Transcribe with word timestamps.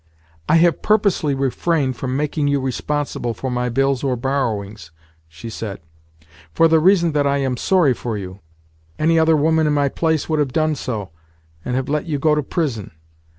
"I 0.49 0.55
have 0.55 0.81
purposely 0.81 1.35
refrained 1.35 1.95
from 1.95 2.17
making 2.17 2.47
you 2.47 2.59
responsible 2.59 3.35
for 3.35 3.51
my 3.51 3.69
bills 3.69 4.03
or 4.03 4.15
borrowings," 4.15 4.89
she 5.27 5.47
said, 5.47 5.79
"for 6.51 6.67
the 6.67 6.79
reason 6.79 7.11
that 7.11 7.27
I 7.27 7.37
am 7.37 7.55
sorry 7.55 7.93
for 7.93 8.17
you. 8.17 8.39
Any 8.97 9.19
other 9.19 9.37
woman 9.37 9.67
in 9.67 9.73
my 9.73 9.89
place 9.89 10.27
would 10.27 10.39
have 10.39 10.53
done 10.53 10.73
so, 10.73 11.11
and 11.63 11.75
have 11.75 11.87
let 11.87 12.07
you 12.07 12.17
go 12.17 12.33
to 12.33 12.41
prison. 12.41 12.89